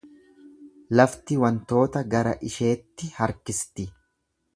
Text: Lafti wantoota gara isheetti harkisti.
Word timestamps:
Lafti 0.99 1.37
wantoota 1.43 2.03
gara 2.13 2.33
isheetti 2.49 3.11
harkisti. 3.19 3.87